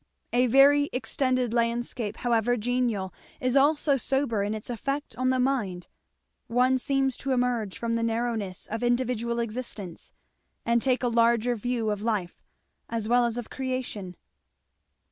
A 0.33 0.47
very 0.47 0.89
extended 0.91 1.53
landscape 1.53 2.17
however 2.17 2.57
genial 2.57 3.13
is 3.39 3.55
also 3.55 3.97
sober 3.97 4.41
in 4.41 4.55
its 4.55 4.67
effect 4.67 5.15
on 5.15 5.29
the 5.29 5.37
mind. 5.39 5.85
One 6.47 6.79
seems 6.79 7.15
to 7.17 7.33
emerge 7.33 7.77
from 7.77 7.93
the 7.93 8.01
narrowness 8.01 8.65
of 8.65 8.81
individual 8.81 9.37
existence, 9.37 10.11
and 10.65 10.81
take 10.81 11.03
a 11.03 11.07
larger 11.07 11.55
view 11.55 11.91
of 11.91 12.01
Life 12.01 12.41
as 12.89 13.07
well 13.07 13.27
as 13.27 13.37
of 13.37 13.51
Creation. 13.51 14.15